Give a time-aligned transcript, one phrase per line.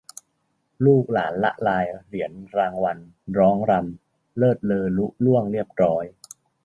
[0.85, 2.97] ลูกหลานละลายเหรียญรางวัล
[3.37, 6.03] ร้องรำเลอเลิศลุล่วงเรียบร้อย